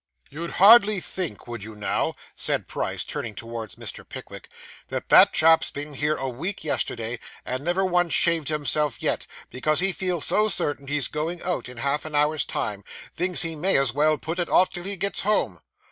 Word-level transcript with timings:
'You'd 0.31 0.53
hardly 0.57 0.99
think, 0.99 1.45
would 1.45 1.61
you 1.63 1.75
now,' 1.75 2.15
said 2.35 2.67
Price, 2.67 3.03
turning 3.03 3.35
towards 3.35 3.75
Mr. 3.75 4.03
Pickwick, 4.03 4.49
'that 4.87 5.09
that 5.09 5.31
chap's 5.31 5.69
been 5.69 5.93
here 5.93 6.15
a 6.15 6.27
week 6.27 6.63
yesterday, 6.63 7.19
and 7.45 7.63
never 7.63 7.85
once 7.85 8.11
shaved 8.11 8.47
himself 8.47 8.99
yet, 9.03 9.27
because 9.51 9.79
he 9.79 9.91
feels 9.91 10.25
so 10.25 10.49
certain 10.49 10.87
he's 10.87 11.07
going 11.07 11.43
out 11.43 11.69
in 11.69 11.77
half 11.77 12.03
an 12.03 12.15
hour's 12.15 12.45
time, 12.45 12.83
thinks 13.13 13.43
he 13.43 13.55
may 13.55 13.77
as 13.77 13.93
well 13.93 14.17
put 14.17 14.39
it 14.39 14.49
off 14.49 14.71
till 14.71 14.85
he 14.85 14.97
gets 14.97 15.19
home? 15.19 15.61